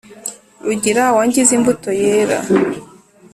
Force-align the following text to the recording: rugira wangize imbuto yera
rugira 0.65 1.03
wangize 1.15 1.51
imbuto 1.57 1.89
yera 2.01 2.37